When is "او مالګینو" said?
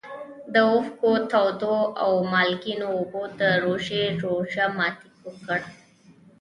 2.03-2.87